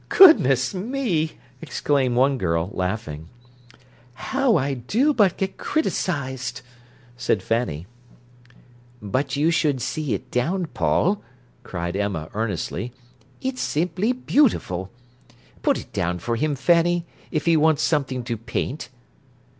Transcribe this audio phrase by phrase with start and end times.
[0.09, 3.29] "Goodness me!" exclaimed one girl, laughing.
[4.15, 6.61] "How I do but get criticised,"
[7.15, 7.85] said Fanny.
[8.99, 11.21] "But you should see it down, Paul,"
[11.61, 12.91] cried Emma earnestly.
[13.43, 14.89] "It's simply beautiful.
[15.61, 18.89] Put it down for him, Fanny, if he wants something to paint."